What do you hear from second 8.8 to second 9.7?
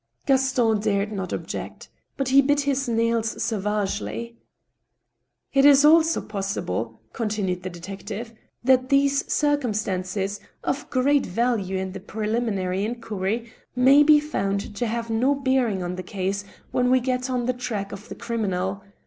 these cir